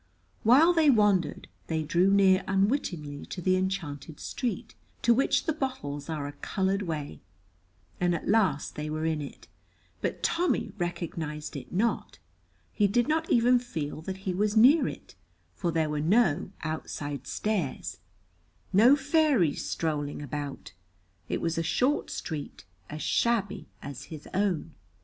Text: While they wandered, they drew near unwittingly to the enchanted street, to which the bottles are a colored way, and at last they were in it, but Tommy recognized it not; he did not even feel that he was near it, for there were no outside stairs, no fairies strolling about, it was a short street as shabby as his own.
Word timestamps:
While 0.41 0.73
they 0.73 0.89
wandered, 0.89 1.47
they 1.67 1.83
drew 1.83 2.09
near 2.09 2.43
unwittingly 2.47 3.27
to 3.27 3.39
the 3.39 3.55
enchanted 3.55 4.19
street, 4.19 4.73
to 5.03 5.13
which 5.13 5.43
the 5.45 5.53
bottles 5.53 6.09
are 6.09 6.25
a 6.25 6.31
colored 6.31 6.81
way, 6.81 7.19
and 7.99 8.15
at 8.15 8.27
last 8.27 8.73
they 8.73 8.89
were 8.89 9.05
in 9.05 9.21
it, 9.21 9.47
but 10.01 10.23
Tommy 10.23 10.71
recognized 10.79 11.55
it 11.55 11.71
not; 11.71 12.17
he 12.73 12.87
did 12.87 13.07
not 13.07 13.29
even 13.29 13.59
feel 13.59 14.01
that 14.01 14.17
he 14.25 14.33
was 14.33 14.57
near 14.57 14.87
it, 14.87 15.13
for 15.53 15.69
there 15.71 15.87
were 15.87 15.99
no 16.01 16.49
outside 16.63 17.27
stairs, 17.27 17.99
no 18.73 18.95
fairies 18.95 19.63
strolling 19.69 20.23
about, 20.23 20.73
it 21.29 21.41
was 21.41 21.59
a 21.59 21.61
short 21.61 22.09
street 22.09 22.65
as 22.89 23.03
shabby 23.03 23.67
as 23.83 24.05
his 24.05 24.25
own. 24.33 24.73